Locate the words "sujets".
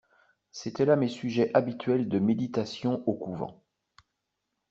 1.09-1.51